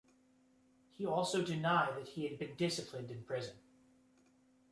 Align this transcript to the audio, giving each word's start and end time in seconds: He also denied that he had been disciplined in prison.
He 0.95 1.05
also 1.05 1.43
denied 1.43 1.95
that 1.95 2.07
he 2.07 2.25
had 2.27 2.39
been 2.39 2.55
disciplined 2.55 3.11
in 3.11 3.23
prison. 3.23 3.53